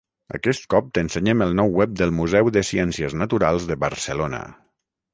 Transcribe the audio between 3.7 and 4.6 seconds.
de Barcelona.